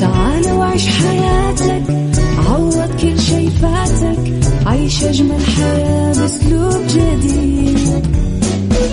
تعال 0.00 0.52
وعيش 0.52 0.86
حياتك 0.88 1.82
عوض 2.48 2.90
كل 3.00 3.20
شي 3.20 3.50
فاتك 3.50 4.18
عيش 4.66 5.04
أجمل 5.04 5.44
حياة 5.56 6.12
بأسلوب 6.12 6.86
جديد. 6.88 8.06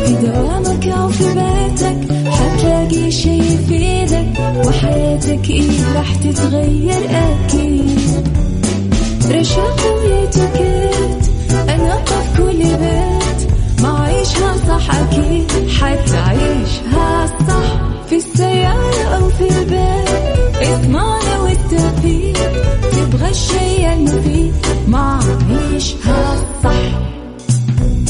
في 0.05 0.13
دوامك 0.27 0.87
أو 0.87 1.09
في 1.09 1.23
بيتك 1.23 2.11
حتلاقي 2.31 3.11
شي 3.11 3.37
يفيدك 3.37 4.27
وحياتك 4.67 5.49
إيه 5.49 5.93
راح 5.95 6.15
تتغير 6.15 7.05
أكيد. 7.05 7.36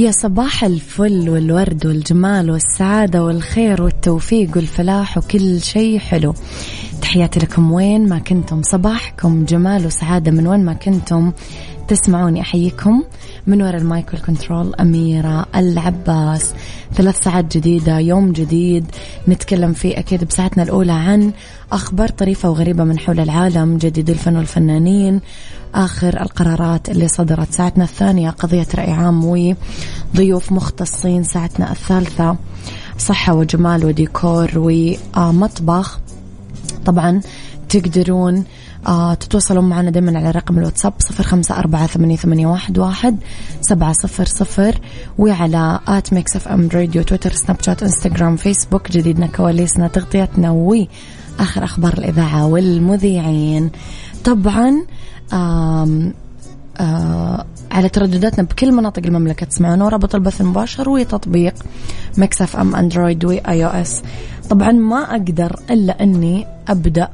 يا 0.00 0.10
صباح 0.10 0.64
الفل 0.64 1.30
والورد 1.30 1.86
والجمال 1.86 2.50
والسعادة 2.50 3.24
والخير 3.24 3.82
والتوفيق 3.82 4.56
والفلاح 4.56 5.18
وكل 5.18 5.60
شيء 5.60 5.98
حلو. 5.98 6.34
تحياتي 7.02 7.40
لكم 7.40 7.72
وين 7.72 8.08
ما 8.08 8.18
كنتم 8.18 8.62
صباحكم 8.62 9.44
جمال 9.44 9.86
وسعادة 9.86 10.30
من 10.30 10.46
وين 10.46 10.64
ما 10.64 10.72
كنتم. 10.72 11.32
تسمعوني 11.90 12.40
أحييكم. 12.40 13.02
من 13.46 13.62
وراء 13.62 13.76
ال 13.76 13.85
mic 13.85 14.12
وال 14.12 14.26
control 14.26 14.74
أميرة 14.74 15.46
العباس. 15.56 16.54
ثلاث 16.94 17.24
ساعات 17.24 17.56
جديدة 17.56 17.98
يوم 17.98 18.32
جديد. 18.32 18.84
نتكلم 19.28 19.72
فيه 19.72 19.98
أكيد 19.98 20.24
بساعتنا 20.24 20.62
الأولى 20.62 20.92
عن 20.92 21.32
أخبار 21.72 22.08
طريفة 22.08 22.50
وغريبة 22.50 22.84
من 22.84 22.98
حول 22.98 23.20
العالم 23.20 23.78
جديد 23.78 24.10
الفن 24.10 24.36
والفنانين 24.36 25.20
آخر 25.74 26.22
القرارات 26.22 26.88
اللي 26.88 27.08
صدرت. 27.08 27.52
ساعتنا 27.52 27.84
الثانية 27.84 28.30
قضية 28.30 28.66
رأي 28.74 28.90
عام 28.90 29.24
وضيوف 30.14 30.52
مختصين. 30.52 31.22
ساعتنا 31.22 31.72
الثالثة 31.72 32.36
صحة 32.98 33.34
وجمال 33.34 33.84
وديكور 33.84 34.50
ومطبخ. 34.56 36.00
طبعا 36.86 37.20
تقدرون 37.68 38.44
تتواصلون 39.20 39.64
معنا 39.64 39.90
دائما 39.90 40.18
على 40.18 40.30
رقم 40.30 40.58
الواتساب 40.58 40.92
صفر 40.98 41.24
خمسة 41.24 41.58
أربعة 41.58 41.86
ثمانية, 41.86 42.46
واحد, 42.76 43.16
سبعة 43.60 43.92
صفر 43.92 44.24
صفر 44.24 44.80
وعلى 45.18 45.80
at 45.88 46.12
Mix 46.12 46.36
FM 46.36 46.68
Radio 46.74 47.02
تويتر 47.02 47.32
سناب 47.32 47.62
شات 47.62 47.82
إنستغرام 47.82 48.36
فيسبوك 48.36 48.90
جديدنا 48.90 49.26
كواليسنا 49.26 49.88
تغطيتنا 49.88 50.50
وآخر 50.50 51.64
أخبار 51.64 51.92
الإذاعة 51.92 52.46
والمذيعين. 52.46 53.70
طبعا 54.24 54.84
آم 55.32 56.14
آه 56.80 57.46
على 57.70 57.88
تردداتنا 57.88 58.44
بكل 58.44 58.72
مناطق 58.72 59.02
المملكة 59.06 59.46
تسمعونا 59.46 59.84
ورابط 59.84 60.14
البث 60.14 60.40
المباشر 60.40 60.88
وتطبيق 60.88 61.54
Mix 62.18 62.56
FM 62.56 62.76
أندرويد 62.76 63.24
و 63.24 63.64
iOS. 63.64 64.02
طبعا 64.50 64.72
ما 64.72 65.10
أقدر 65.10 65.56
إلا 65.70 66.02
إني 66.02 66.46
أبدأ 66.68 67.08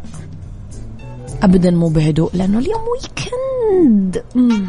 ابدا 1.42 1.70
مو 1.70 1.88
بهدوء 1.88 2.30
لأنه 2.34 2.58
اليوم 2.58 2.80
weekend 2.92 4.22
مم. 4.34 4.66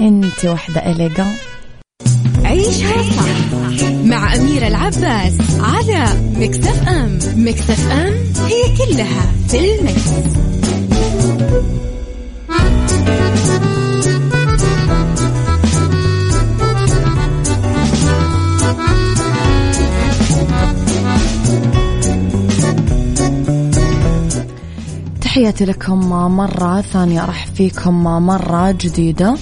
أنت 0.00 0.44
واحدة 0.44 0.90
اليجا 0.92 1.26
عيشها 2.44 3.02
صح 3.02 3.88
مع 4.04 4.34
أميرة 4.36 4.66
العباس 4.66 5.32
على 5.60 6.06
مكتف 6.36 6.88
أم 6.88 7.18
مكتف 7.36 7.90
أم 7.92 8.14
هي 8.46 8.62
كلها 8.78 9.32
في 9.48 9.58
المكس. 9.58 10.02
تحياتي 25.38 25.64
لكم 25.64 25.98
مرة 26.36 26.80
ثانية 26.80 27.24
أرحب 27.24 27.54
فيكم 27.54 28.04
مرة 28.04 28.70
جديدة. 28.70 29.36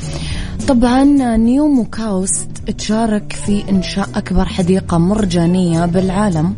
طبعا 0.68 1.04
نيوم 1.36 1.78
وكاوست 1.78 2.48
تشارك 2.78 3.32
في 3.32 3.70
إنشاء 3.70 4.08
أكبر 4.14 4.44
حديقة 4.44 4.98
مرجانية 4.98 5.86
بالعالم. 5.86 6.54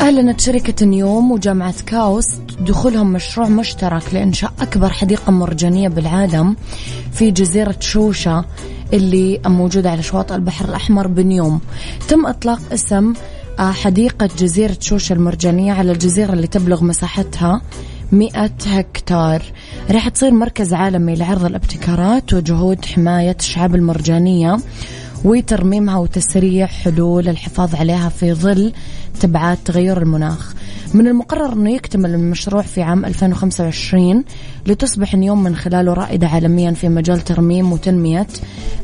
أعلنت 0.00 0.40
شركة 0.40 0.86
نيوم 0.86 1.32
وجامعة 1.32 1.74
كاوست 1.86 2.40
دخولهم 2.60 3.12
مشروع 3.12 3.48
مشترك 3.48 4.14
لإنشاء 4.14 4.52
أكبر 4.60 4.88
حديقة 4.88 5.32
مرجانية 5.32 5.88
بالعالم 5.88 6.56
في 7.12 7.30
جزيرة 7.30 7.76
شوشة 7.80 8.44
اللي 8.92 9.40
موجودة 9.46 9.90
على 9.90 10.02
شواطئ 10.02 10.34
البحر 10.34 10.64
الأحمر 10.64 11.06
بنيوم. 11.06 11.60
تم 12.08 12.26
إطلاق 12.26 12.60
اسم 12.72 13.12
حديقة 13.58 14.28
جزيرة 14.38 14.76
شوشة 14.80 15.12
المرجانية 15.12 15.72
على 15.72 15.92
الجزيرة 15.92 16.32
اللي 16.32 16.46
تبلغ 16.46 16.84
مساحتها 16.84 17.60
100 18.12 18.50
هكتار. 18.66 19.42
راح 19.90 20.08
تصير 20.08 20.30
مركز 20.30 20.74
عالمي 20.74 21.14
لعرض 21.14 21.44
الابتكارات 21.44 22.34
وجهود 22.34 22.84
حماية 22.84 23.36
الشعاب 23.40 23.74
المرجانية 23.74 24.56
وترميمها 25.24 25.96
وتسريع 25.96 26.66
حلول 26.66 27.28
الحفاظ 27.28 27.74
عليها 27.74 28.08
في 28.08 28.34
ظل 28.34 28.72
تبعات 29.20 29.58
تغير 29.64 30.02
المناخ. 30.02 30.54
من 30.94 31.06
المقرر 31.06 31.52
أنه 31.52 31.70
يكتمل 31.70 32.14
المشروع 32.14 32.62
في 32.62 32.82
عام 32.82 33.04
2025 33.04 34.24
لتصبح 34.66 35.14
نيوم 35.14 35.42
من 35.42 35.56
خلاله 35.56 35.92
رائدة 35.92 36.28
عالميا 36.28 36.70
في 36.70 36.88
مجال 36.88 37.20
ترميم 37.20 37.72
وتنمية 37.72 38.26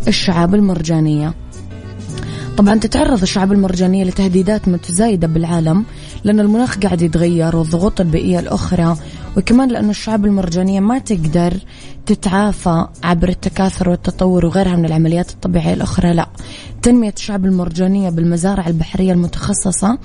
الشعاب 0.09 0.55
المرجانية. 0.55 1.35
طبعا 2.61 2.75
تتعرض 2.75 3.23
الشعاب 3.23 3.53
المرجانية 3.53 4.05
لتهديدات 4.05 4.69
متزايدة 4.69 5.27
بالعالم 5.27 5.85
لأن 6.25 6.41
المناخ 6.41 6.79
قاعد 6.79 7.03
يتغير 7.03 7.57
والضغوط 7.57 8.01
البيئية 8.01 8.39
الأخرى 8.39 8.97
وكمان 9.37 9.69
لأن 9.69 9.91
الشعاب 9.91 10.25
المرجانية 10.25 10.81
ما 10.81 10.99
تقدر 10.99 11.55
تتعافى 12.07 12.87
عبر 13.05 13.29
التكاثر 13.29 13.89
والتطور 13.89 14.47
وغيرها 14.47 14.77
من 14.77 14.85
العمليات 14.85 15.31
الطبيعية 15.31 15.75
الأخرى 15.75 16.15
لا. 16.15 16.27
تنمية 16.83 17.15
الشعاب 17.17 17.45
المرجانية 17.45 18.11
بالمزارع 18.11 18.67
البحرية 18.67 19.13
المتخصصة 19.13 19.99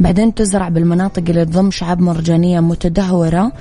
بعدين 0.00 0.34
تزرع 0.34 0.68
بالمناطق 0.68 1.22
اللي 1.28 1.44
تضم 1.44 1.70
شعاب 1.70 2.00
مرجانية 2.00 2.60
متدهورة 2.60 3.52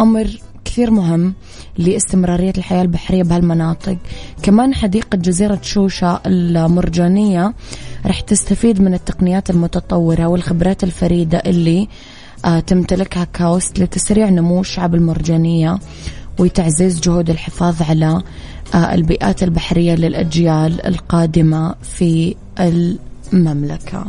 أمر 0.00 0.40
كثير 0.66 0.90
مهم 0.90 1.34
لاستمرارية 1.78 2.52
الحياة 2.58 2.82
البحرية 2.82 3.22
بهالمناطق 3.22 3.96
كمان 4.42 4.74
حديقة 4.74 5.16
جزيرة 5.16 5.58
شوشة 5.62 6.20
المرجانية 6.26 7.54
رح 8.06 8.20
تستفيد 8.20 8.80
من 8.80 8.94
التقنيات 8.94 9.50
المتطورة 9.50 10.26
والخبرات 10.26 10.84
الفريدة 10.84 11.38
اللي 11.38 11.88
آه 12.44 12.60
تمتلكها 12.60 13.24
كاوست 13.24 13.78
لتسريع 13.78 14.28
نمو 14.28 14.60
الشعب 14.60 14.94
المرجانية 14.94 15.78
وتعزيز 16.38 17.00
جهود 17.00 17.30
الحفاظ 17.30 17.82
على 17.82 18.22
آه 18.74 18.94
البيئات 18.94 19.42
البحرية 19.42 19.94
للأجيال 19.94 20.86
القادمة 20.86 21.74
في 21.82 22.34
المملكة. 22.60 24.04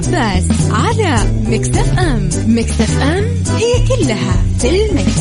عباس 0.00 0.44
على 0.70 1.32
Mix 1.46 1.68
FM 1.68 2.28
Mix 2.46 2.80
FM 2.80 3.24
هي 3.56 3.86
كلها 3.88 4.42
في 4.58 4.68
ال 4.68 4.78
mix. 4.78 5.20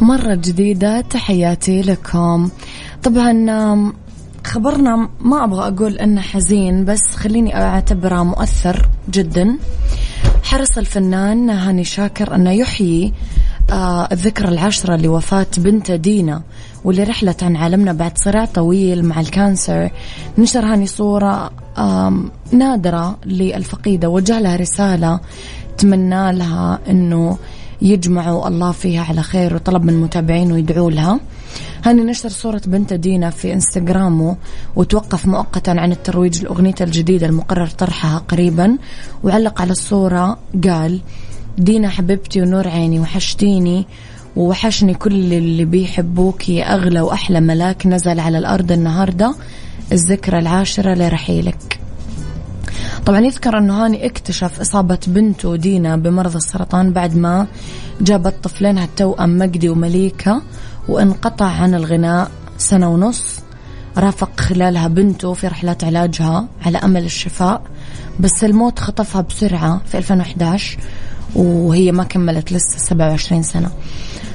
مرة 0.00 0.34
جديدة 0.34 1.00
تحياتي 1.00 1.82
لكم. 1.82 2.50
طبعا 3.02 3.92
خبرنا 4.44 5.08
ما 5.20 5.44
أبغى 5.44 5.68
أقول 5.68 5.98
أنه 5.98 6.20
حزين 6.20 6.84
بس 6.84 7.02
خليني 7.16 7.56
أعتبره 7.56 8.22
مؤثر 8.22 8.88
جدا. 9.10 9.58
حرص 10.56 10.78
الفنان 10.78 11.50
هاني 11.50 11.84
شاكر 11.84 12.34
أنه 12.34 12.50
يحيي 12.50 13.12
آه 13.70 14.08
الذكرى 14.12 14.48
العشرة 14.48 14.96
لوفاة 14.96 15.46
بنته 15.58 15.96
دينا 15.96 16.42
واللي 16.84 17.02
رحلت 17.02 17.42
عن 17.42 17.56
عالمنا 17.56 17.92
بعد 17.92 18.18
صراع 18.18 18.44
طويل 18.44 19.04
مع 19.04 19.20
ال 19.20 19.29
cancer. 19.29 19.90
نشر 20.38 20.64
هاني 20.64 20.86
صورة 20.86 21.50
نادرة 22.52 23.18
للفقيدة 23.26 24.08
وجه 24.08 24.40
لها 24.40 24.56
رسالة 24.56 25.20
تمنى 25.78 26.32
لها 26.32 26.78
أنه 26.90 27.38
يجمعه 27.82 28.48
الله 28.48 28.72
فيها 28.72 29.04
على 29.04 29.22
خير 29.22 29.54
وطلب 29.54 29.84
من 29.84 30.00
متابعينه 30.00 30.58
يدعوا 30.58 30.90
لها. 30.90 31.20
هاني 31.84 32.02
نشر 32.02 32.28
صورة 32.28 32.62
بنته 32.66 32.92
دينا 32.92 33.30
في 33.30 33.52
انستغرامه 33.52 34.36
وتوقف 34.76 35.26
مؤقتا 35.26 35.70
عن 35.70 35.92
الترويج 35.92 36.42
لأغنيته 36.42 36.82
الجديدة 36.82 37.26
المقرر 37.26 37.66
طرحها 37.66 38.18
قريبا 38.18 38.76
وعلق 39.24 39.60
على 39.60 39.70
الصورة 39.70 40.38
قال 40.64 41.00
دينا 41.58 41.88
حبيبتي 41.88 42.42
ونور 42.42 42.68
عيني 42.68 43.00
وحشتيني 43.00 43.86
ووحشني 44.36 44.94
كل 44.94 45.32
اللي 45.32 45.64
بيحبوك 45.64 46.48
يا 46.48 46.74
أغلى 46.74 47.00
وأحلى 47.00 47.40
ملاك 47.40 47.86
نزل 47.86 48.20
على 48.20 48.38
الأرض 48.38 48.72
النهاردة 48.72 49.34
الذكرى 49.92 50.38
العاشرة 50.38 50.94
لرحيلك. 50.94 51.80
طبعا 53.06 53.20
يذكر 53.20 53.58
أنه 53.58 53.84
هاني 53.84 54.06
اكتشف 54.06 54.60
إصابة 54.60 54.98
بنته 55.06 55.56
دينا 55.56 55.96
بمرض 55.96 56.36
السرطان 56.36 56.92
بعد 56.92 57.16
ما 57.16 57.46
جابت 58.00 58.34
طفلينها 58.42 58.84
التوأم 58.84 59.38
مجدي 59.38 59.68
ومليكة 59.68 60.42
وانقطع 60.88 61.46
عن 61.46 61.74
الغناء 61.74 62.30
سنة 62.58 62.88
ونص. 62.88 63.40
رافق 63.98 64.40
خلالها 64.40 64.88
بنته 64.88 65.32
في 65.32 65.46
رحلات 65.48 65.84
علاجها 65.84 66.48
على 66.66 66.78
أمل 66.78 67.04
الشفاء. 67.04 67.62
بس 68.20 68.44
الموت 68.44 68.78
خطفها 68.78 69.20
بسرعة 69.20 69.80
في 69.86 69.98
2011 69.98 70.78
وهي 71.34 71.92
ما 71.92 72.04
كملت 72.04 72.52
لسه 72.52 72.78
27 72.78 73.42
سنة. 73.42 73.70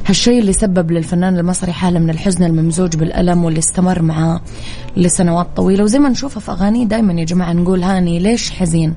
هالشيء 0.06 0.39
اللي 0.39 0.53
سبب 0.53 0.92
للفنان 0.92 1.38
المصري 1.38 1.74
حالة 1.74 2.00
من 2.00 2.09
الحزن 2.09 2.44
الممزوج 2.44 2.95
بالألم 2.95 3.44
واللي 3.44 3.59
استمر 3.59 4.01
معاه 4.01 4.42
لسنوات 4.98 5.48
طويلة. 5.56 5.83
وزي 5.83 6.00
ما 6.00 6.09
نشوفه 6.09 6.39
في 6.39 6.51
أغانيه 6.51 6.86
دايما 6.86 7.13
يا 7.13 7.25
جماعة 7.25 7.53
نقول 7.53 7.83
هاني 7.83 8.19
ليش 8.19 8.51
حزين؟ 8.51 8.94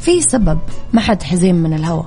في 0.00 0.20
سبب 0.20 0.58
ما 0.92 1.00
حد 1.00 1.22
حزين 1.22 1.54
من 1.54 1.74
الهوى. 1.74 2.06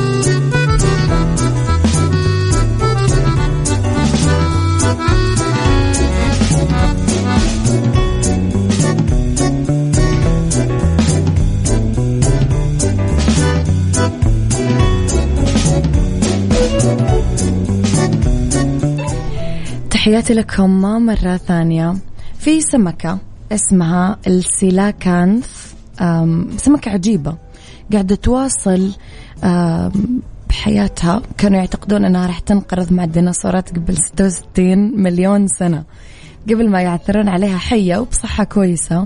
تحياتي 20.01 20.33
لكم 20.33 20.81
مرة 20.81 21.37
ثانية. 21.37 21.95
في 22.39 22.61
سمكة 22.61 23.19
اسمها 23.51 24.17
السيلاكانث 24.27 25.73
سمكة 26.57 26.91
عجيبة 26.91 27.37
قاعدة 27.91 28.15
تواصل 28.15 28.91
بحياتها. 30.49 31.21
كانوا 31.37 31.57
يعتقدون 31.57 32.05
أنها 32.05 32.27
راح 32.27 32.39
تنقرض 32.39 32.93
مع 32.93 33.03
الديناصورات 33.03 33.69
قبل 33.69 33.97
66 33.97 35.01
مليون 35.01 35.47
سنة. 35.47 35.83
قبل 36.49 36.69
ما 36.69 36.81
يعثرون 36.81 37.29
عليها 37.29 37.57
حية 37.57 37.97
وبصحة 37.97 38.43
كويسة 38.43 39.05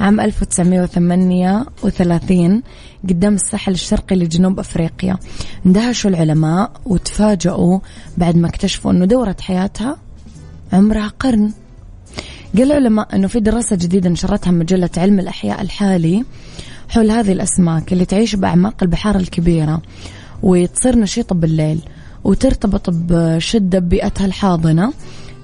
عام 0.00 0.20
1938 0.20 2.62
قدام 3.08 3.34
الساحل 3.34 3.72
الشرقي 3.72 4.16
لجنوب 4.16 4.58
أفريقيا. 4.58 5.18
اندهشوا 5.66 6.10
العلماء 6.10 6.72
وتفاجؤوا 6.86 7.78
بعد 8.18 8.36
ما 8.36 8.48
اكتشفوا 8.48 8.92
أنه 8.92 9.04
دورة 9.04 9.36
حياتها 9.40 9.96
عمرها 10.72 11.12
قرن. 11.20 11.52
قال 12.56 12.72
العلماء 12.72 13.16
أنه 13.16 13.26
في 13.26 13.40
دراسة 13.40 13.76
جديدة 13.76 14.10
نشرتها 14.10 14.50
مجلة 14.50 14.90
علم 14.96 15.20
الأحياء 15.20 15.60
الحالي 15.62 16.24
حول 16.88 17.10
هذه 17.10 17.32
الأسماك 17.32 17.92
اللي 17.92 18.04
تعيش 18.04 18.36
بأعماق 18.36 18.74
البحار 18.82 19.16
الكبيرة 19.16 19.82
وتصير 20.42 20.98
نشيطة 20.98 21.34
بالليل 21.34 21.80
وترتبط 22.24 22.90
بشدة 22.90 23.78
ببيئتها 23.78 24.26
الحاضنة 24.26 24.92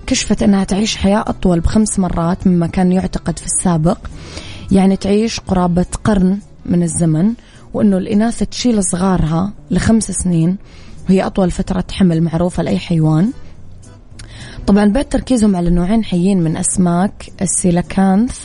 كشفت 0.06 0.42
أنها 0.42 0.64
تعيش 0.64 0.96
حياة 0.96 1.24
أطول 1.26 1.60
بخمس 1.60 1.98
مرات 1.98 2.46
مما 2.46 2.66
كان 2.66 2.92
يعتقد 2.92 3.38
في 3.38 3.46
السابق. 3.46 3.98
يعني 4.72 4.96
تعيش 4.96 5.40
قرابة 5.40 5.86
قرن 6.04 6.38
من 6.66 6.82
الزمن 6.82 7.32
وأنه 7.74 7.98
الإناث 7.98 8.42
تشيل 8.42 8.84
صغارها 8.84 9.52
لخمس 9.70 10.10
سنين 10.10 10.56
وهي 11.08 11.26
أطول 11.26 11.50
فترة 11.50 11.84
حمل 11.92 12.20
معروفة 12.22 12.62
لأي 12.62 12.78
حيوان. 12.78 13.32
طبعا 14.66 14.84
بعد 14.84 15.04
تركيزهم 15.04 15.56
على 15.56 15.70
نوعين 15.70 16.04
حيين 16.04 16.40
من 16.40 16.56
أسماك 16.56 17.30
السيلاكانث. 17.42 18.44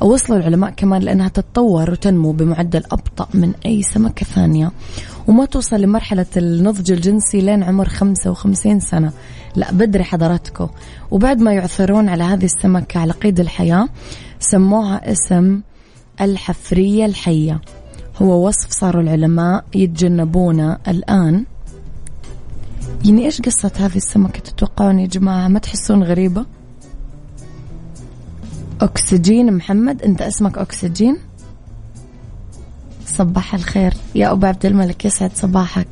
وصلوا 0.00 0.38
العلماء 0.38 0.70
كمان 0.70 1.02
لأنها 1.02 1.28
تتطور 1.28 1.90
وتنمو 1.90 2.32
بمعدل 2.32 2.82
أبطأ 2.92 3.28
من 3.34 3.52
أي 3.66 3.82
سمكة 3.82 4.26
ثانية. 4.26 4.72
وما 5.28 5.44
توصل 5.44 5.80
لمرحلة 5.80 6.26
النضج 6.36 6.92
الجنسي 6.92 7.40
لين 7.40 7.62
عمر 7.62 7.88
55 7.88 8.80
سنة. 8.80 9.12
لا 9.56 9.72
بدري 9.72 10.04
حضراتكم. 10.04 10.68
وبعد 11.10 11.40
ما 11.40 11.52
يعثرون 11.52 12.08
على 12.08 12.24
هذه 12.24 12.44
السمكة 12.44 13.00
على 13.00 13.12
قيد 13.12 13.40
الحياة 13.40 13.88
سموها 14.40 15.12
اسم 15.12 15.60
الحفرية 16.20 17.06
الحية. 17.06 17.60
هو 18.22 18.46
وصف 18.46 18.70
صاروا 18.70 19.02
العلماء 19.02 19.64
يتجنبونه 19.74 20.78
الآن. 20.88 21.44
يعني 23.04 23.24
إيش 23.24 23.40
قصة 23.40 23.72
هذه 23.76 23.96
السمكة 23.96 24.40
تتوقعون 24.40 24.98
يا 24.98 25.06
جماعة؟ 25.06 25.48
ما 25.48 25.58
تحسون 25.58 26.02
غريبة؟ 26.02 26.46
أكسجين 28.80 29.52
محمد 29.52 30.02
أنت 30.02 30.22
اسمك 30.22 30.58
أكسجين؟ 30.58 31.16
صباح 33.06 33.54
الخير. 33.54 33.94
يا 34.14 34.32
أبو 34.32 34.46
عبد 34.46 34.66
الملك 34.66 35.04
يسعد 35.04 35.30
صباحك. 35.34 35.88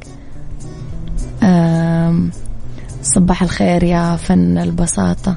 صباح 3.03 3.43
الخير 3.43 3.83
يا 3.83 4.17
فن 4.17 4.59
البساطة. 4.59 5.37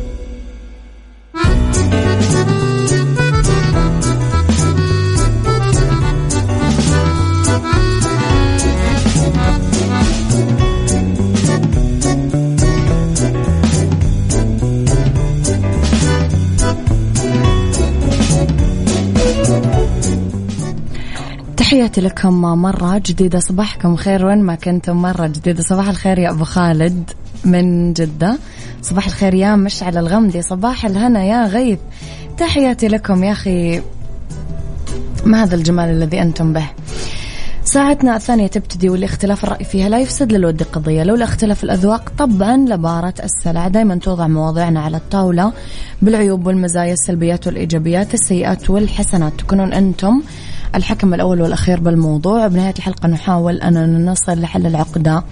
تحياتي 21.91 22.09
لكم 22.09 22.41
مرة 22.41 23.01
جديدة 23.05 23.39
صباحكم 23.39 23.95
خير 23.95 24.25
وين 24.25 24.43
ما 24.43 24.55
كنتم 24.55 25.01
مرة 25.01 25.27
جديدة. 25.27 25.63
صباح 25.63 25.89
الخير 25.89 26.19
يا 26.19 26.29
أبو 26.29 26.43
خالد 26.43 27.09
من 27.45 27.93
جدة. 27.93 28.37
صباح 28.81 29.05
الخير 29.05 29.33
يا 29.33 29.55
مشعل 29.55 29.97
الغمدي. 29.97 30.41
صباح 30.41 30.85
الهنا 30.85 31.23
يا 31.23 31.47
غيث. 31.47 31.79
تحياتي 32.37 32.87
لكم 32.87 33.23
يا 33.23 33.31
أخي 33.31 33.81
ما 35.25 35.43
هذا 35.43 35.55
الجمال 35.55 35.89
الذي 35.89 36.21
أنتم 36.21 36.53
به. 36.53 36.69
ساعتنا 37.63 38.15
الثانية 38.15 38.47
تبتدي 38.47 38.89
والاختلاف 38.89 39.43
الرأي 39.43 39.65
فيها 39.65 39.89
لا 39.89 39.99
يفسد 39.99 40.31
للود 40.33 40.63
قضية 40.63 41.03
لولا 41.03 41.23
اختلاف 41.23 41.63
الأذواق 41.63 42.11
طبعا 42.17 42.57
لبارة 42.57 43.13
السلع 43.23 43.67
دائما 43.67 43.95
توضع 43.95 44.27
مواضيعنا 44.27 44.79
على 44.79 44.97
الطاولة. 44.97 45.53
بالعيوب 46.01 46.47
والمزايا 46.47 46.93
السلبيات 46.93 47.47
والإيجابيات 47.47 48.13
السيئات 48.13 48.69
والحسنات. 48.69 49.33
تكونون 49.37 49.73
أنتم 49.73 50.21
الحكم 50.75 51.13
الأول 51.13 51.41
والأخير 51.41 51.79
بالموضوع. 51.79 52.47
بنهاية 52.47 52.73
الحلقة 52.77 53.07
نحاول 53.07 53.55
أن 53.55 54.05
نصل 54.05 54.41
لحل 54.41 54.65
العقدة 54.65 55.23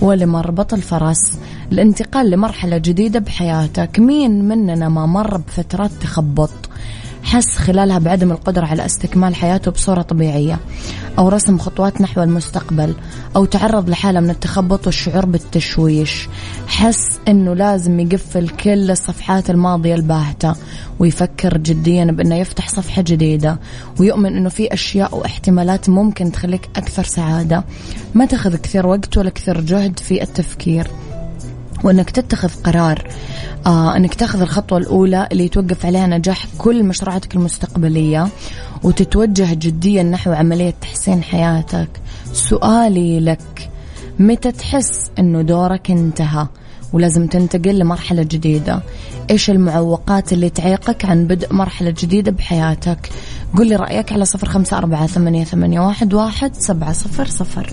ولمربط 0.00 0.74
الفرس 0.74 1.38
الانتقال 1.72 2.30
لمرحلة 2.30 2.78
جديدة 2.78 3.18
بحياتك. 3.20 3.98
مين 3.98 4.48
مننا 4.48 4.88
ما 4.88 5.06
مر 5.06 5.36
بفترات 5.36 5.90
تخبط؟ 5.90 6.50
حس 7.22 7.58
خلالها 7.58 7.98
بعدم 7.98 8.30
القدرة 8.32 8.66
على 8.66 8.86
استكمال 8.86 9.34
حياته 9.34 9.70
بصورة 9.70 10.02
طبيعية 10.02 10.58
أو 11.18 11.28
رسم 11.28 11.58
خطوات 11.58 12.00
نحو 12.00 12.22
المستقبل 12.22 12.94
أو 13.36 13.44
تعرض 13.44 13.90
لحالة 13.90 14.20
من 14.20 14.30
التخبط 14.30 14.86
والشعور 14.86 15.26
بالتشويش. 15.26 16.28
حس 16.66 17.18
أنه 17.28 17.54
لازم 17.54 18.00
يقفل 18.00 18.48
كل 18.48 18.90
الصفحات 18.90 19.50
الماضية 19.50 19.94
الباهتة 19.94 20.54
ويفكر 20.98 21.56
جديا 21.56 22.04
بأنه 22.04 22.34
يفتح 22.34 22.68
صفحة 22.68 23.02
جديدة 23.02 23.58
ويؤمن 24.00 24.36
أنه 24.36 24.48
في 24.48 24.74
أشياء 24.74 25.16
واحتمالات 25.16 25.88
ممكن 25.88 26.32
تخليك 26.32 26.68
أكثر 26.76 27.02
سعادة. 27.04 27.64
ما 28.14 28.26
تاخذ 28.26 28.56
كثير 28.56 28.86
وقت 28.86 29.18
ولا 29.18 29.30
كثير 29.30 29.60
جهد 29.60 29.98
في 29.98 30.22
التفكير. 30.22 30.88
وإنك 31.84 32.10
تتخذ 32.10 32.48
قرار 32.64 33.08
آه 33.66 33.96
إنك 33.96 34.14
تاخذ 34.14 34.40
الخطوة 34.40 34.78
الأولى 34.78 35.28
اللي 35.32 35.44
يتوقف 35.44 35.86
عليها 35.86 36.06
نجاح 36.06 36.46
كل 36.58 36.84
مشروعاتك 36.84 37.34
المستقبلية 37.34 38.28
وتتوجه 38.82 39.54
جديا 39.54 40.02
نحو 40.02 40.32
عملية 40.32 40.74
تحسين 40.80 41.22
حياتك. 41.22 41.88
سؤالي 42.32 43.20
لك 43.20 43.70
متى 44.18 44.52
تحس 44.52 45.10
إنه 45.18 45.42
دورك 45.42 45.90
انتهى 45.90 46.46
ولازم 46.92 47.26
تنتقل 47.26 47.78
لمرحلة 47.78 48.22
جديدة؟ 48.22 48.80
إيش 49.30 49.50
المعوقات 49.50 50.32
اللي 50.32 50.50
تعيقك 50.50 51.04
عن 51.04 51.26
بدء 51.26 51.54
مرحلة 51.54 51.94
جديدة 51.98 52.32
بحياتك؟ 52.32 53.10
قل 53.56 53.66
لي 53.66 53.76
رأيك 53.76 54.12
على 54.12 54.24
صفر 54.24 54.48
خمسة 54.48 54.78
أربعة 54.78 55.06
ثمانية, 55.06 55.44
ثمانية 55.44 55.80
واحد, 55.80 56.14
واحد 56.14 56.54
سبعة 56.54 56.92
صفر 56.92 57.26
صفر. 57.26 57.72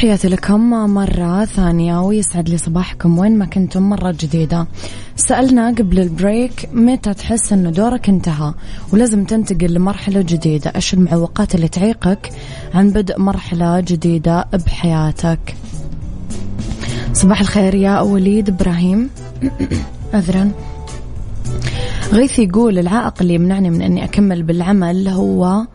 تحياتي 0.00 0.28
لكم 0.28 0.70
مرة 0.70 1.44
ثانية 1.44 2.00
ويسعد 2.00 2.48
لي 2.48 2.58
صباحكم 2.58 3.18
وين 3.18 3.38
ما 3.38 3.46
كنتم 3.46 3.82
مرة 3.82 4.14
جديدة. 4.20 4.66
سألنا 5.16 5.68
قبل 5.68 6.00
ال 6.00 6.11
break 6.11 6.68
متى 6.72 7.14
تحس 7.14 7.52
أنه 7.52 7.70
دورك 7.70 8.08
انتهى 8.08 8.54
ولازم 8.92 9.24
تنتقل 9.24 9.74
لمرحلة 9.74 10.22
جديدة. 10.22 10.72
إيش 10.76 10.94
المعوقات 10.94 11.54
اللي 11.54 11.68
تعيقك 11.68 12.30
عن 12.74 12.90
بدء 12.90 13.18
مرحلة 13.18 13.80
جديدة 13.80 14.44
بحياتك؟ 14.66 15.56
صباح 17.12 17.40
الخير 17.40 17.74
يا 17.74 18.00
وليد 18.00 18.48
إبراهيم. 18.48 19.10
عذرا 20.14 20.52
غيث 22.12 22.38
يقول 22.38 22.78
العائق 22.78 23.14
اللي 23.20 23.34
يمنعني 23.34 23.70
من 23.70 23.82
أني 23.82 24.04
أكمل 24.04 24.42
بالعمل 24.42 25.08
هو 25.08 25.66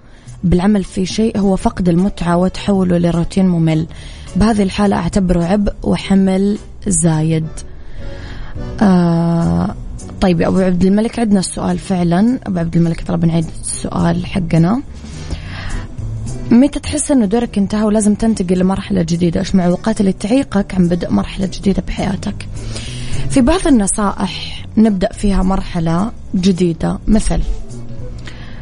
بالعمل 0.46 0.84
في 0.84 1.06
شيء 1.06 1.40
هو 1.40 1.56
فقد 1.56 1.90
المتعة 1.90 2.38
وتحوله 2.38 2.98
لروتين 2.98 3.48
ممل. 3.48 3.88
بهذه 4.36 4.64
الحالة 4.64 4.96
أعتبره 4.96 5.44
عبء 5.44 5.74
وحمل 5.84 6.58
زايد. 6.88 7.48
آه 8.82 9.76
طيب 10.22 10.42
يا 10.42 10.48
أبو 10.48 10.60
عبد 10.60 10.86
الملك 10.86 11.20
عندنا 11.20 11.40
السؤال 11.40 11.80
فعلا. 11.80 12.40
أبو 12.48 12.60
عبد 12.60 12.76
الملك 12.76 13.02
طلب 13.02 13.26
نعيد 13.26 13.46
السؤال 13.62 14.26
حقنا. 14.26 14.82
متى 16.52 16.80
تحس 16.80 17.12
إنه 17.12 17.26
دورك 17.26 17.58
انتهى 17.58 17.84
ولازم 17.84 18.16
تنتقل 18.16 18.60
لمرحلة 18.60 19.02
جديدة؟ 19.02 19.40
إيش 19.40 19.56
معوقات 19.56 20.02
اللي 20.02 20.14
تعيقك 20.14 20.76
عن 20.76 20.88
بدء 20.88 21.12
مرحلة 21.12 21.50
جديدة 21.54 21.84
بحياتك؟ 21.88 22.48
في 23.30 23.42
بعض 23.42 23.68
النصائح 23.68 24.66
نبدأ 24.78 25.14
فيها 25.14 25.44
مرحلة 25.44 26.12
جديدة. 26.36 27.00
مثل 27.08 27.42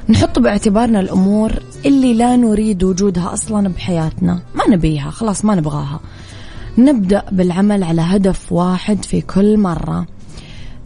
نحط 0.10 0.40
باعتبارنا 0.40 1.00
الأمور 1.00 1.54
اللي 1.86 2.14
لا 2.14 2.36
نريد 2.36 2.84
وجودها 2.84 3.34
أصلا 3.34 3.68
بحياتنا، 3.68 4.40
ما 4.56 4.76
نبيها 4.76 5.10
خلاص 5.10 5.46
ما 5.46 5.56
نبغاها. 5.56 6.00
نبدأ 6.78 7.24
بالعمل 7.32 7.84
على 7.84 8.02
هدف 8.02 8.52
واحد 8.52 9.06
في 9.06 9.22
كل 9.22 9.58
مرة. 9.58 10.06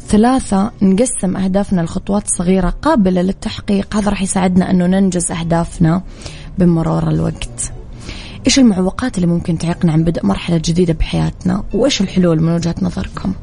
ثلاثة 0.07 0.71
نقسم 0.81 1.37
أهدافنا 1.37 1.81
لخطوات 1.81 2.27
صغيرة 2.27 2.69
قابلة 2.69 3.21
للتحقيق. 3.21 3.95
هذا 3.95 4.09
راح 4.09 4.21
يساعدنا 4.21 4.71
أنه 4.71 4.87
ننجز 4.87 5.31
أهدافنا 5.31 6.01
بمرور 6.57 7.09
الوقت. 7.09 7.71
إيش 8.45 8.59
المعوقات 8.59 9.15
اللي 9.15 9.27
ممكن 9.27 9.57
تعيقنا 9.57 9.91
عن 9.91 10.03
بدء 10.03 10.25
مرحلة 10.25 10.61
جديدة 10.65 10.93
بحياتنا؟ 10.93 11.63
وإيش 11.73 12.01
الحلول 12.01 12.41
من 12.41 12.53
وجهة 12.53 12.75
نظركم؟ 12.81 13.33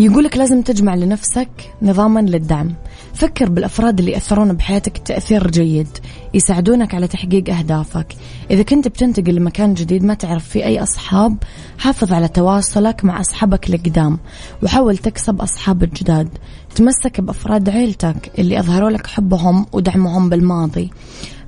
يقولك 0.00 0.36
لازم 0.36 0.62
تجمع 0.62 0.94
لنفسك 0.94 1.48
نظاما 1.82 2.20
للدعم. 2.20 2.74
فكر 3.18 3.48
بالأفراد 3.48 3.98
اللي 3.98 4.12
يأثرون 4.12 4.52
بحياتك 4.52 4.98
تأثير 4.98 5.50
جيد 5.50 5.88
يساعدونك 6.34 6.94
على 6.94 7.06
تحقيق 7.06 7.50
أهدافك. 7.50 8.16
إذا 8.50 8.62
كنت 8.62 8.88
بتنتقل 8.88 9.34
لمكان 9.34 9.74
جديد 9.74 10.04
ما 10.04 10.14
تعرف 10.14 10.48
فيه 10.48 10.64
أي 10.64 10.82
أصحاب 10.82 11.36
حافظ 11.78 12.12
على 12.12 12.28
تواصلك 12.28 13.04
مع 13.04 13.20
أصحابك 13.20 13.70
القدام 13.70 14.18
وحاول 14.62 14.96
تكسب 14.96 15.40
أصحاب 15.40 15.82
الجداد. 15.82 16.28
تمسك 16.74 17.20
بأفراد 17.20 17.68
عيلتك 17.68 18.30
اللي 18.38 18.60
أظهروا 18.60 18.90
لك 18.90 19.06
حبهم 19.06 19.66
ودعمهم 19.72 20.28
بالماضي. 20.28 20.90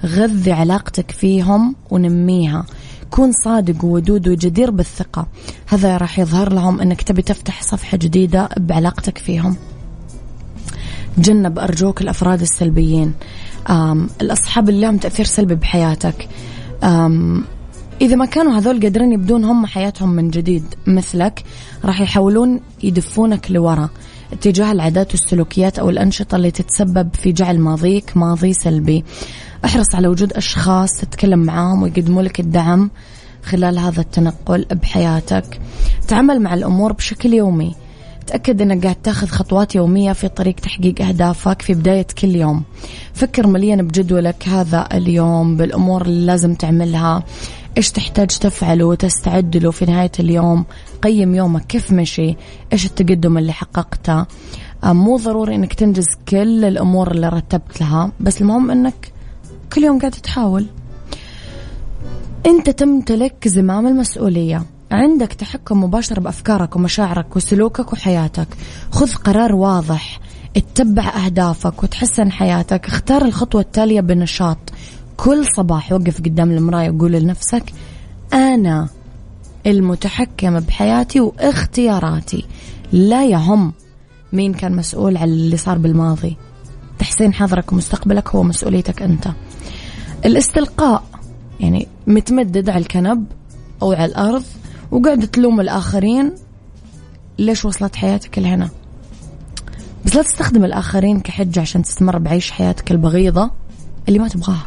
غذي 0.07 0.53
علاقتك 0.53 1.11
فيهم 1.11 1.77
ونميها. 1.91 2.67
كون 3.11 3.33
صادق 3.45 3.85
وودود 3.85 4.29
وجدير 4.29 4.71
بالثقة. 4.71 5.27
هذا 5.67 5.97
راح 5.97 6.19
يظهر 6.19 6.53
لهم 6.53 6.81
أنك 6.81 7.03
تبي 7.03 7.23
تفتح 7.23 7.63
صفحة 7.63 7.97
جديدة 7.97 8.49
بعلاقتك 8.57 9.19
فيهم. 9.19 9.57
تجنب 11.17 11.59
أرجوك 11.59 12.01
الأفراد 12.01 12.41
السلبيين. 12.41 13.15
الأصحاب 14.21 14.69
اللي 14.69 14.81
لهم 14.81 14.97
تأثير 14.97 15.27
سلبي 15.27 15.55
بحياتك. 15.55 16.29
إذا 18.01 18.17
ما 18.17 18.25
كانوا 18.25 18.53
هذول 18.53 18.83
قادرين 18.83 19.13
يبدون 19.13 19.45
هم 19.45 19.67
حياتهم 19.67 20.09
من 20.09 20.31
جديد 20.31 20.65
مثلك 20.87 21.45
راح 21.85 22.01
يحاولون 22.01 22.61
يدفونك 22.83 23.51
لورا 23.51 23.89
اتجاه 24.33 24.73
العادات 24.73 25.11
والسلوكيات 25.11 25.79
أو 25.79 25.91
الأنشطة 25.91 26.37
اللي 26.37 26.51
تتسبب 26.51 27.15
في 27.15 27.33
جعل 27.33 27.59
ماضيك 27.59 28.17
ماضي 28.17 28.53
سلبي. 28.53 29.05
احرص 29.65 29.95
على 29.95 30.09
وجود 30.09 30.33
أشخاص 30.33 30.91
تتكلم 31.01 31.39
معاهم 31.39 31.83
ويقدموا 31.83 32.23
لك 32.23 32.41
الدعم 32.41 32.91
خلال 33.43 33.79
هذا 33.79 34.01
التنقل 34.01 34.65
بحياتك. 34.65 35.61
تعامل 36.09 36.43
مع 36.43 36.55
الأمور 36.55 36.93
بشكل 36.93 37.35
يومي. 37.35 37.75
تأكد 38.31 38.63
أنك 38.63 38.83
قاعد 38.83 38.95
تاخذ 38.95 39.27
خطوات 39.27 39.75
يومية 39.75 40.13
في 40.13 40.29
طريق 40.29 40.55
تحقيق 40.55 41.03
أهدافك 41.03 41.63
في 41.63 41.75
بداية 41.75 42.07
كل 42.19 42.37
يوم. 42.37 42.63
فكر 43.15 43.47
مليا 43.47 43.77
بجدولك 43.77 44.49
هذا 44.49 44.89
اليوم 44.93 45.57
بالأمور 45.57 46.03
اللي 46.03 46.27
لازم 46.27 46.55
تعملها. 46.55 47.23
إيش 47.77 47.91
تحتاج 47.91 48.27
تفعله 48.27 48.85
وتستعد 48.85 49.57
له 49.57 49.71
في 49.71 49.85
نهاية 49.85 50.11
اليوم. 50.21 50.65
قيم 51.03 51.35
يومك 51.35 51.67
كيف 51.67 51.93
مشي. 51.93 52.37
إيش 52.73 52.87
التقدم 52.87 53.39
اللي 53.39 53.53
حققته. 53.53 54.27
آه، 54.85 54.93
مو 54.93 55.17
ضروري 55.17 55.55
إنك 55.55 55.75
تنجز 55.75 56.07
كل 56.29 56.65
الأمور 56.65 57.11
اللي 57.11 57.29
رتبت 57.29 57.81
لها 57.81 58.13
بس 58.21 58.41
المهم 58.41 58.71
إنك 58.71 59.13
كل 59.73 59.85
يوم 59.85 59.99
قاعد 59.99 60.13
تحاول 60.13 60.67
أنت 62.47 62.71
تمتلك 62.71 63.49
زمام 63.49 63.87
المسؤولية. 63.87 64.63
عندك 64.91 65.33
تحكم 65.33 65.85
مباشر 65.85 66.21
بأفكارك 66.21 66.77
ومشاعرك 66.77 67.37
وسلوكك 67.37 67.93
وحياتك. 67.93 68.49
خذ 68.93 69.15
قرار 69.15 69.55
واضح. 69.55 70.21
اتبع 70.57 71.09
أهدافك 71.09 71.83
وتحسن 71.83 72.33
حياتك. 72.33 72.87
اختار 72.87 73.25
الخطوة 73.25 73.61
التالية 73.61 74.01
بنشاط. 74.01 74.59
كل 75.17 75.47
صباح 75.57 75.93
وقف 75.93 76.19
قدام 76.19 76.51
المراية 76.51 76.91
وقول 76.91 77.13
لنفسك 77.13 77.73
أنا 78.33 78.89
المتحكم 79.67 80.61
بحياتي 80.61 81.21
واختياراتي. 81.21 82.45
لا 82.93 83.27
يهم 83.27 83.73
مين 84.33 84.55
كان 84.55 84.77
مسؤول 84.77 85.17
على 85.17 85.33
اللي 85.33 85.57
صار 85.57 85.79
بالماضي. 85.79 86.37
تحسين 86.99 87.35
حاضرك 87.35 87.73
ومستقبلك 87.73 88.29
هو 88.29 88.43
مسؤوليتك 88.43 89.03
أنت. 89.03 89.29
الاستلقاء 90.25 91.03
يعني 91.61 91.89
متمدد 92.07 92.71
على 92.71 92.79
الكنب 92.79 93.27
أو 93.83 93.93
على 93.93 94.05
الأرض 94.05 94.45
وقاعد 94.91 95.27
تلوم 95.27 95.61
الآخرين. 95.61 96.33
ليش 97.39 97.65
وصلت 97.65 97.97
حياتك 97.97 98.39
لهنا؟ 98.39 98.69
بس 100.05 100.17
لا 100.17 100.23
تستخدم 100.23 100.65
الآخرين 100.65 101.21
كحجة 101.21 101.61
عشان 101.61 101.83
تستمر 101.83 102.19
بعيش 102.19 102.51
حياتك 102.51 102.91
البغيضة 102.91 103.51
اللي 104.09 104.19
ما 104.19 104.29
تبغاها. 104.29 104.67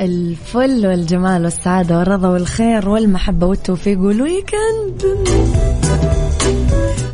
الفل 0.00 0.86
والجمال 0.86 1.44
والسعادة 1.44 1.98
والرضا 1.98 2.28
والخير 2.28 2.88
والمحبة 2.88 3.46
والتوفيق 3.46 4.00
وال 4.00 4.23
weekend 4.23 5.02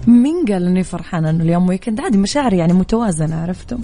مين 0.07 0.45
قال 0.49 0.67
اني 0.67 0.83
فرحانة 0.83 1.31
إنه 1.31 1.45
اليوم 1.45 1.69
weekend 1.69 2.01
عادي 2.01 2.19
مشاعري 2.19 2.57
يعني 2.59 2.73
متوازنة 2.73 3.43
عرفتوا؟ 3.43 3.79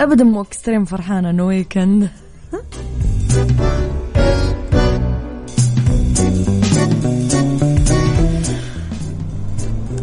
ابدا 0.00 0.24
مو 0.24 0.40
extreme 0.40 0.84
فرحانة 0.84 1.30
إنه 1.30 1.46
weekend 1.46 2.08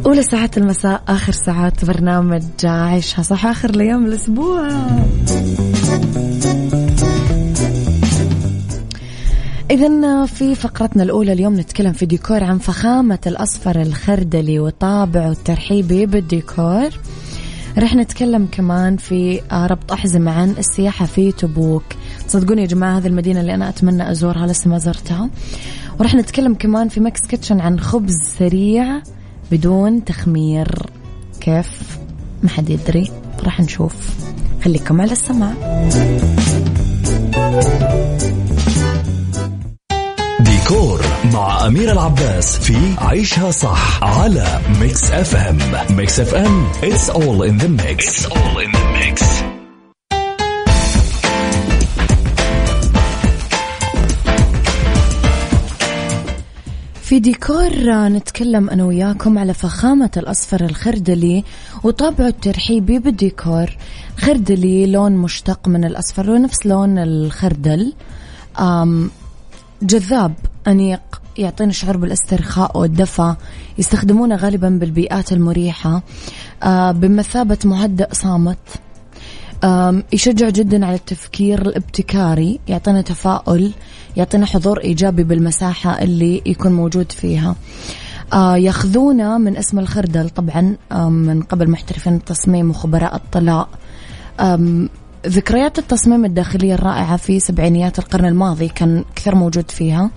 أولى 0.06 0.24
ساعات 0.24 0.58
المساء 0.58 1.04
آخر 1.08 1.34
ساعات 1.34 1.86
برنامج 1.86 2.44
عيشها 2.64 3.22
صح؟ 3.22 3.46
آخر 3.46 3.70
الأيام 3.70 4.06
الأسبوع. 4.06 4.70
إذا 9.72 10.26
في 10.26 10.56
فقرتنا 10.56 11.04
الأولى 11.04 11.34
اليوم 11.34 11.60
نتكلم 11.60 11.94
في 11.94 12.06
ديكور 12.06 12.44
عن 12.44 12.58
فخامة 12.58 13.20
الأصفر 13.28 13.82
الخردلي 13.82 14.60
وطابعه 14.60 15.32
الترحيبي 15.32 16.06
بالديكور. 16.06 16.90
رح 17.78 17.96
نتكلم 17.96 18.48
كمان 18.52 18.98
في 18.98 19.42
ربط 19.52 19.92
أحزمة 19.92 20.32
عن 20.32 20.50
السياحة 20.50 21.06
في 21.06 21.32
تبوك. 21.32 21.84
تصدقوني 22.28 22.62
يا 22.62 22.68
جماعة 22.68 22.98
هذه 22.98 23.08
المدينة 23.08 23.42
اللي 23.42 23.54
أنا 23.54 23.70
أتمنى 23.70 24.12
أزورها 24.12 24.48
لسه 24.48 24.70
ما 24.70 24.78
زرتها. 24.78 25.30
ورح 26.00 26.16
نتكلم 26.16 26.54
كمان 26.54 26.90
في 26.90 27.00
Mix 27.00 27.22
Kitchen 27.22 27.60
عن 27.60 27.80
خبز 27.80 28.22
سريع 28.40 29.02
بدون 29.52 30.06
تخمير. 30.06 30.86
كيف؟ 31.42 31.98
ما 32.44 32.50
حد 32.50 32.70
يدري. 32.70 33.12
راح 33.44 33.60
نشوف. 33.60 33.96
خليكم 34.64 35.02
على 35.02 35.12
السماع. 35.12 35.54
ديكور 40.70 41.02
مع 41.34 41.68
أميرة 41.68 41.92
العباس 41.92 42.58
في 42.58 42.96
عيشها 42.98 43.52
صح 43.52 44.04
على 44.04 44.62
Mix 44.80 45.12
FM 45.12 45.58
Mix 45.90 46.20
FM 46.20 46.72
it's 46.72 47.10
all 47.10 47.42
in 47.50 47.58
the 47.58 47.70
mix. 47.82 48.06
It's 48.06 48.26
all 48.26 48.60
in 48.66 48.72
the 48.72 48.86
mix. 48.98 49.24
في 57.02 57.20
ديكور 57.20 57.70
نتكلم 58.08 58.70
أنا 58.70 58.86
وياكم 58.86 59.38
على 59.38 59.54
فخامة 59.54 60.12
الأصفر 60.18 60.66
الخردلي 60.66 61.44
وطابعه 61.84 62.28
الترحيبي 62.28 63.00
بالديكور. 63.00 63.78
خردلي 64.18 64.86
لون 64.86 65.12
مشتق 65.12 65.68
من 65.68 65.86
الأصفر 65.86 66.30
ونفس 66.30 66.66
لون 66.66 66.98
الخردل. 66.98 67.94
جذاب. 69.82 70.34
أنيق 70.68 71.22
يعطينا 71.38 71.72
شعور 71.72 71.98
بالاسترخاء 71.98 72.78
والدفى 72.78 73.36
يستخدمونه 73.78 74.36
غالبا 74.36 74.70
بالبيئات 74.70 75.32
المريحة. 75.32 76.02
بمثابة 76.92 77.58
مهدئ 77.66 78.14
صامت. 78.14 78.58
يشجع 80.14 80.50
جدا 80.50 80.86
على 80.86 80.96
التفكير 80.96 81.62
الابتكاري 81.62 82.60
يعطينا 82.68 83.02
تفاؤل 83.02 83.72
يعطينا 84.18 84.46
حضور 84.46 84.80
إيجابي 84.80 85.24
بالمساحة 85.24 86.02
اللي 86.02 86.42
يكون 86.46 86.74
موجود 86.74 87.12
فيها. 87.12 87.56
آه 88.34 88.58
ياخذونا 88.58 89.38
من 89.38 89.58
اسم 89.58 89.80
الخردل 89.80 90.30
طبعا 90.30 90.76
من 91.10 91.42
قبل 91.42 91.70
محترفين 91.70 92.16
التصميم 92.16 92.70
وخبراء 92.70 93.16
الطلاء. 93.16 93.70
ذكريات 95.28 95.80
التصميم 95.80 96.26
الداخلية 96.26 96.74
الرائعة 96.74 97.18
في 97.18 97.40
سبعينيات 97.40 98.00
القرن 98.00 98.26
الماضي 98.26 98.68
كان 98.68 99.04
كثير 99.16 99.36
موجود 99.36 99.72
فيها. 99.72 100.12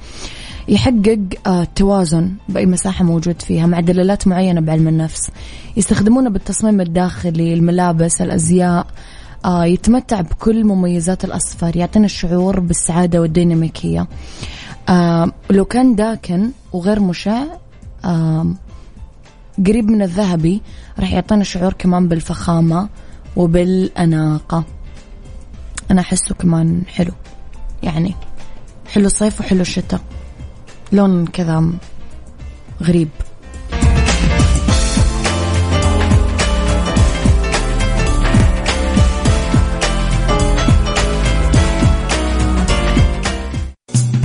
يحقق 0.69 1.19
آه 1.47 1.65
توازن 1.65 2.33
بأي 2.49 2.67
مساحة 2.67 3.05
موجود 3.05 3.43
فيها 3.43 3.67
مع 3.67 3.81
دلالات 3.81 4.27
معينة 4.27 4.61
بعلم 4.61 4.89
النفس. 4.89 5.31
يستخدمونه 5.77 6.31
بالتصميم 6.31 6.81
الداخلي 6.81 7.55
الملابس 7.55 8.23
الأزياء 8.23 8.87
آه 9.45 9.65
يتمتع 9.65 10.21
بكل 10.21 10.65
مميزات 10.65 11.25
الأصفر 11.25 11.77
يعطينا 11.77 12.05
الشعور 12.05 12.61
بالسعادة 12.61 13.21
والديناميكية. 13.21 14.09
آه 14.89 15.33
لو 15.51 15.65
كان 15.65 15.95
داكن 15.95 16.51
وغير 16.73 17.01
مشع 17.01 17.43
قريب 19.67 19.91
من 19.91 20.03
الذهبي 20.03 20.63
راح 20.99 21.13
يعطينا 21.13 21.45
شعور 21.45 21.73
كمان 21.73 22.09
بالفخامة 22.09 22.89
وبالأناقة. 23.37 24.65
أنا 25.93 26.01
أحسه 26.01 26.35
كمان 26.35 26.83
حلو. 26.89 27.13
يعني 27.83 28.15
حلو 28.93 29.07
الصيف 29.07 29.41
وحلو 29.41 29.61
الشتاء. 29.61 30.01
لون 30.93 31.27
كذا 31.27 31.65
غريب. 32.83 33.09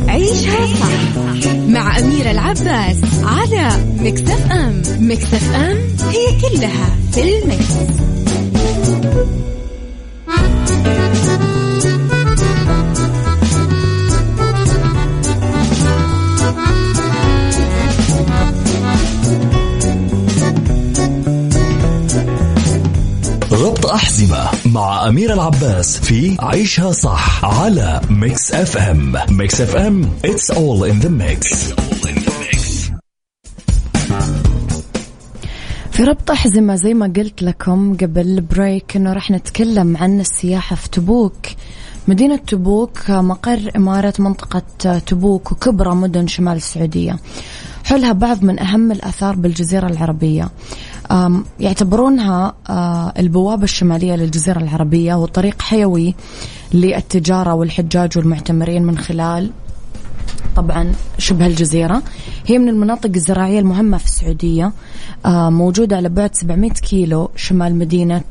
عيشها 0.07 0.65
صح 0.75 1.51
مع 1.67 1.99
أميرة 1.99 2.31
العباس 2.31 2.97
على 3.23 3.69
Mix 3.99 4.51
FM. 4.51 4.81
Mix 4.99 5.55
FM 5.55 5.77
هي 6.09 6.41
كلها 6.41 6.95
في 7.11 7.43
ال 7.43 7.58
mix. 7.58 8.16
أحزمة 23.89 24.49
مع 24.65 25.07
أميرة 25.07 25.33
العباس 25.33 25.97
في 25.97 26.37
عيشها 26.39 26.91
صح 26.91 27.45
على 27.45 28.01
Mix 28.09 28.51
FM 28.51 29.15
Mix 29.29 29.61
FM 29.61 30.11
it's 30.25 30.53
all 30.55 30.91
in 30.91 31.05
the 31.05 31.09
mix. 31.09 31.73
في 35.91 36.03
ربط 36.03 36.31
أحزمة 36.31 36.75
زي 36.75 36.93
ما 36.93 37.13
قلت 37.17 37.43
لكم 37.43 37.97
قبل 37.97 38.21
البريك 38.21 38.95
أنه 38.95 39.13
راح 39.13 39.31
نتكلم 39.31 39.97
عن 39.97 40.19
السياحة 40.19 40.75
في 40.75 40.89
تبوك. 40.89 41.35
مدينة 42.07 42.35
تبوك 42.35 43.09
مقر 43.09 43.71
إمارة 43.75 44.13
منطقة 44.19 44.99
تبوك 44.99 45.51
وكبرى 45.51 45.95
مدن 45.95 46.27
شمال 46.27 46.57
السعودية. 46.57 47.19
حولها 47.87 48.11
بعض 48.11 48.43
من 48.43 48.59
أهم 48.59 48.91
الآثار 48.91 49.35
بالجزيرة 49.35 49.87
العربية. 49.87 50.49
يعتبرونها 51.59 52.53
البوابة 53.19 53.63
الشمالية 53.63 54.15
للجزيرة 54.15 54.59
العربية 54.59 55.15
وطريق 55.15 55.61
حيوي 55.61 56.15
للتجارة 56.73 57.53
والحجاج 57.53 58.17
والمعتمرين 58.17 58.83
من 58.83 58.97
خلال 58.97 59.51
طبعا 60.55 60.91
شبه 61.17 61.47
الجزيرة. 61.47 62.01
هي 62.45 62.57
من 62.57 62.69
المناطق 62.69 63.09
الزراعية 63.15 63.59
المهمة 63.59 63.97
في 63.97 64.05
السعودية. 64.05 64.71
موجودة 65.25 65.95
على 65.95 66.09
بعد 66.09 66.35
700 66.35 66.71
كيلو 66.71 67.29
شمال 67.35 67.75
مدينة 67.75 68.21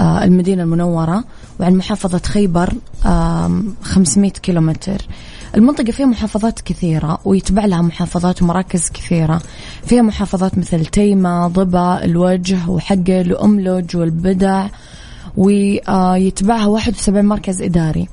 المدينة 0.00 0.62
المنورة 0.62 1.24
وعن 1.60 1.74
محافظة 1.74 2.18
خيبر 2.18 2.72
آم، 3.06 3.74
500 3.82 4.30
كيلومتر. 4.30 5.02
المنطقة 5.54 5.92
فيها 5.92 6.06
محافظات 6.06 6.60
كثيرة 6.60 7.18
ويتبع 7.24 7.64
لها 7.64 7.82
محافظات 7.82 8.42
ومراكز 8.42 8.90
كثيرة. 8.90 9.40
فيها 9.86 10.02
محافظات 10.02 10.58
مثل 10.58 10.86
تيمة 10.86 11.48
ضبا 11.48 12.04
الوجه 12.04 12.68
وحقل 12.68 13.32
وأملج 13.32 13.96
والبدع 13.96 14.66
ويتبعها 15.36 16.66
71 16.66 17.24
مركز 17.24 17.62
إداري. 17.62 18.08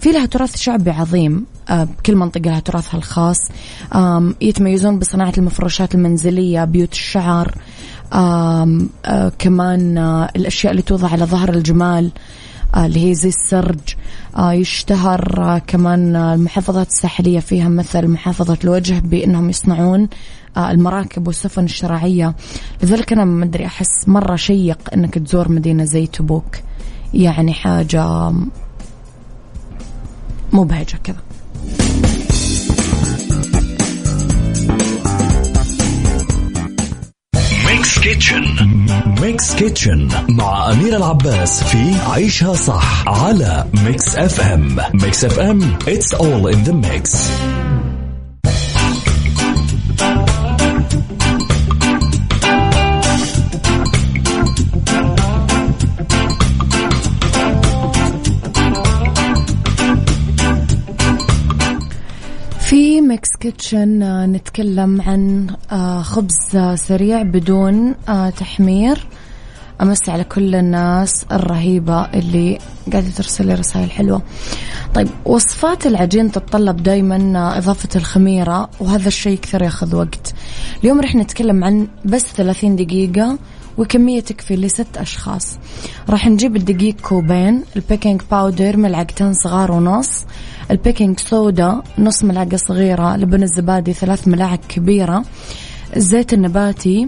في 0.00 0.12
لها 0.12 0.26
تراث 0.26 0.56
شعبي 0.56 0.90
عظيم 0.90 1.46
آه، 1.70 1.88
كل 2.06 2.16
منطقة 2.16 2.50
لها 2.50 2.60
تراثها 2.60 2.98
الخاص. 2.98 3.38
يتميزون 4.40 4.98
بصناعة 4.98 5.32
المفروشات 5.38 5.94
المنزلية 5.94 6.64
بيوت 6.64 6.92
الشعر 6.92 7.54
آه، 8.12 9.32
كمان 9.38 9.98
آه، 9.98 10.30
الأشياء 10.36 10.70
اللي 10.70 10.82
توضع 10.82 11.08
على 11.08 11.24
ظهر 11.24 11.48
الجمال. 11.48 12.10
آه، 12.74 12.86
اللي 12.86 13.10
هي 13.10 13.14
زي 13.14 13.28
السرج. 13.28 13.94
آه، 14.36 14.52
يشتهر 14.52 15.42
آه، 15.42 15.58
كمان 15.58 16.16
المحافظات 16.16 16.88
الساحلية 16.88 17.40
فيها 17.40 17.68
مثل 17.68 18.08
محافظة 18.08 18.58
الوجه 18.64 18.98
بأنهم 19.04 19.50
يصنعون 19.50 20.08
المراكب 20.56 21.26
والسفن 21.26 21.64
الشراعية. 21.64 22.34
لذلك 22.82 23.12
أنا 23.12 23.24
ما 23.24 23.44
أدري 23.44 23.66
أحس 23.66 24.08
مرة 24.08 24.36
شيق 24.36 24.78
أنك 24.94 25.14
تزور 25.14 25.52
مدينة 25.52 25.84
زي 25.84 26.06
تبوك. 26.06 26.56
يعني 27.14 27.52
حاجة 27.52 28.32
مبهجة 30.52 30.96
كذا. 31.04 31.31
Mix 39.32 39.54
Kitchen 39.54 40.08
مع 40.28 40.72
أميرة 40.72 40.96
العباس 40.96 41.64
في 41.64 41.94
عيشها 42.06 42.54
صح 42.54 43.08
على 43.08 43.64
Mix 43.84 44.16
FM 44.16 44.76
Mix 44.94 45.24
FM 45.24 45.78
it's 45.78 46.14
all 46.18 46.52
in 46.52 46.68
the 46.68 46.72
mix. 46.72 47.18
في 62.60 63.00
Mix 63.00 63.28
Kitchen 63.40 64.02
آه، 64.02 64.26
نتكلم 64.26 65.00
عن 65.00 65.46
آه، 65.72 66.02
خبز 66.02 66.56
سريع 66.74 67.22
بدون 67.22 67.94
آه، 68.08 68.30
تخمير. 68.30 69.06
أمس 69.80 70.08
على 70.08 70.24
كل 70.24 70.54
الناس 70.54 71.24
الرهيبة 71.32 72.04
اللي 72.04 72.58
قاعدة 72.92 73.10
ترسل 73.10 73.46
لي 73.46 73.54
رسائل 73.54 73.90
حلوة. 73.90 74.22
طيب 74.94 75.08
وصفات 75.24 75.86
العجين 75.86 76.32
تتطلب 76.32 76.82
دايما 76.82 77.38
آه، 77.38 77.58
إضافة 77.58 77.88
الخميرة 77.96 78.70
وهذا 78.80 79.08
الشيء 79.08 79.38
كثير 79.38 79.62
ياخذ 79.62 79.96
وقت. 79.96 80.34
اليوم 80.82 81.00
رح 81.00 81.14
نتكلم 81.14 81.64
عن 81.64 81.88
بس 82.04 82.22
30 82.22 82.76
دقيقة 82.76 83.38
وكمية 83.78 84.20
تكفي 84.20 84.56
لست 84.56 84.96
أشخاص. 84.96 85.58
راح 86.08 86.28
نجيب 86.28 86.56
الدقيق 86.56 86.94
كوبين 86.94 87.62
ال 87.76 87.83
baking 87.83 88.22
powder 88.30 88.76
ملعقتين 88.76 89.32
صغار 89.34 89.72
ونص 89.72 90.24
البيكنج 90.70 91.20
صودا 91.20 91.82
نص 91.98 92.24
ملعقة 92.24 92.56
صغيرة 92.56 93.16
لبن 93.16 93.42
الزبادي 93.42 93.92
ثلاث 93.92 94.28
ملاعق 94.28 94.60
كبيرة 94.68 95.24
الزيت 95.96 96.32
النباتي 96.32 97.06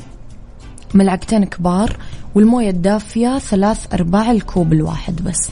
ملعقتين 0.94 1.44
كبار 1.44 1.96
والموية 2.34 2.70
الدافية 2.70 3.38
ثلاث 3.38 3.94
أرباع 3.94 4.30
الكوب 4.30 4.72
الواحد 4.72 5.24
بس. 5.24 5.50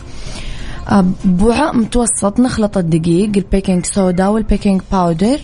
آه، 0.88 1.04
بوعاء 1.24 1.76
متوسط 1.76 2.40
نخلط 2.40 2.78
الدقيق 2.78 3.30
البيكنج 3.36 3.86
صودا 3.86 4.28
والبيكنج 4.28 4.80
باودر 4.92 5.40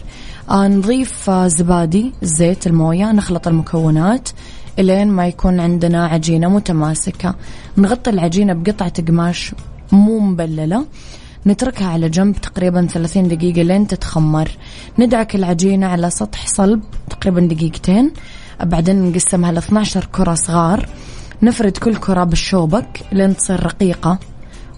آه، 0.51 0.69
نضيف 0.69 1.31
آه، 1.31 1.47
زبادي 1.49 2.13
الزيت 2.23 2.67
الموية 2.67 3.13
نخلط 3.13 3.49
المكونات. 3.49 4.29
إلين 4.79 5.09
ما 5.09 5.27
يكون 5.27 5.61
عندنا 5.61 6.07
عجينة 6.07 6.49
متماسكة. 6.49 7.35
نغطي 7.79 8.11
العجينة 8.11 8.53
بقطعة 8.53 8.93
قماش 9.09 9.55
مو 9.93 10.19
مبللة. 10.19 10.85
نتركها 11.47 11.89
على 11.89 12.09
جنب 12.09 12.37
تقريبا 12.37 12.87
30 12.87 13.29
دقيقة 13.29 13.63
لين 13.63 13.87
تتخمر. 13.87 14.51
ندعك 14.99 15.35
العجينة 15.35 15.87
على 15.87 16.11
سطح 16.11 16.47
صلب 16.47 16.81
تقريبا 17.11 17.41
دقيقتين. 17.41 18.13
بعدين 18.63 19.11
نقسمها 19.11 19.53
ل 19.53 19.57
12 19.59 20.05
كرة 20.13 20.35
صغار. 20.35 20.89
نفرد 21.43 21.77
كل 21.77 21.97
كرة 21.97 22.25
بالشوبك 22.25 23.07
لين 23.13 23.37
تصير 23.37 23.67
رقيقة 23.67 24.19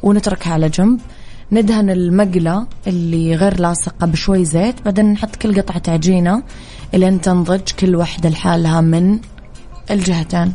ونتركها 0.02 0.52
على 0.52 0.68
جنب. 0.68 1.00
ندهن 1.52 1.90
المقلة 1.90 2.66
اللي 2.86 3.34
غير 3.34 3.60
لاصقة 3.60 4.06
بشوي 4.06 4.44
زيت 4.44 4.82
بعدين 4.84 5.12
نحط 5.12 5.36
كل 5.36 5.62
قطعة 5.62 5.82
عجينة 5.94 6.42
إلين 6.94 7.20
تنضج 7.20 7.70
كل 7.80 7.96
واحدة 7.96 8.28
لحالها 8.28 8.80
من 8.80 9.18
الجهتين. 9.90 10.52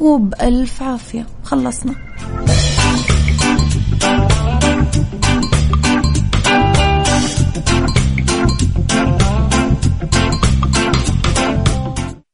وبألف 0.00 0.82
عافية 0.82 1.26
خلصنا. 1.44 1.94